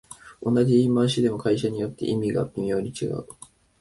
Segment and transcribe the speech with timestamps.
[0.41, 3.27] 同じ言い回しでも会社によって意味が微妙に違う